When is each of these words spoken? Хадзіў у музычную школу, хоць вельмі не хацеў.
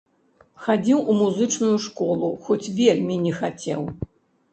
Хадзіў 0.67 1.01
у 1.11 1.17
музычную 1.19 1.73
школу, 1.87 2.31
хоць 2.47 2.71
вельмі 2.79 3.19
не 3.27 3.35
хацеў. 3.41 3.81